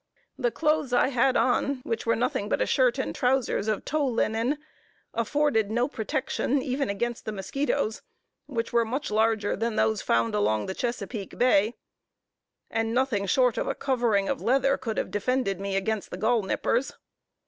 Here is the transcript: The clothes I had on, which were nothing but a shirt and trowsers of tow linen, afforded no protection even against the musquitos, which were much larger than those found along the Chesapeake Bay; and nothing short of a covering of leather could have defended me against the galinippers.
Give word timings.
The 0.35 0.49
clothes 0.49 0.93
I 0.93 1.09
had 1.09 1.37
on, 1.37 1.81
which 1.83 2.07
were 2.07 2.15
nothing 2.15 2.49
but 2.49 2.59
a 2.59 2.65
shirt 2.65 2.97
and 2.97 3.13
trowsers 3.13 3.67
of 3.67 3.85
tow 3.85 4.03
linen, 4.07 4.57
afforded 5.13 5.69
no 5.69 5.87
protection 5.87 6.59
even 6.59 6.89
against 6.89 7.23
the 7.25 7.31
musquitos, 7.31 8.01
which 8.47 8.73
were 8.73 8.83
much 8.83 9.11
larger 9.11 9.55
than 9.55 9.75
those 9.75 10.01
found 10.01 10.33
along 10.33 10.65
the 10.65 10.73
Chesapeake 10.73 11.37
Bay; 11.37 11.75
and 12.71 12.95
nothing 12.95 13.27
short 13.27 13.59
of 13.59 13.67
a 13.67 13.75
covering 13.75 14.27
of 14.27 14.41
leather 14.41 14.75
could 14.75 14.97
have 14.97 15.11
defended 15.11 15.59
me 15.59 15.75
against 15.75 16.09
the 16.09 16.17
galinippers. 16.17 16.93